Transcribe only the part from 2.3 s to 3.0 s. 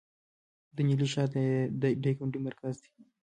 مرکز دی